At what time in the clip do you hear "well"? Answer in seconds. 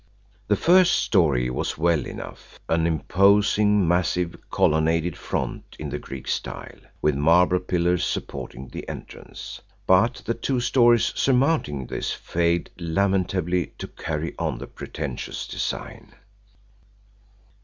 1.77-2.07